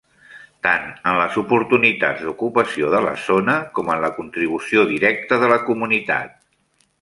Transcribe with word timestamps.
Tant 0.67 0.85
en 1.09 1.17
les 1.17 1.35
oportunitats 1.41 2.23
d'ocupació 2.29 2.89
de 2.95 3.03
la 3.09 3.13
zona 3.27 3.59
com 3.77 3.93
en 3.97 4.01
la 4.07 4.11
contribució 4.17 4.87
directa 4.95 5.39
de 5.45 5.51
la 5.53 5.61
comunitat. 5.69 6.35